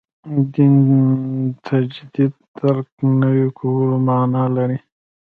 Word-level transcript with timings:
دین 0.53 0.75
تجدید 1.65 2.33
درک 2.57 2.87
نوي 3.21 3.47
کولو 3.59 3.95
معنا 4.07 4.43
لري. 4.55 4.79